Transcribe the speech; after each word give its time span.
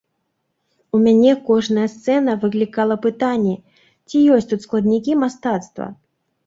У 0.97 1.01
мяне 1.07 1.33
кожная 1.49 1.85
сцэна 1.97 2.35
выклікала 2.47 2.95
пытанне, 3.07 3.55
ці 4.07 4.27
ёсць 4.39 4.49
тут 4.55 4.59
складнікі 4.69 5.21
мастацтва. 5.27 5.85